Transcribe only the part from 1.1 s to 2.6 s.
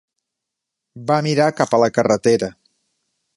Va mirar cap a la carretera.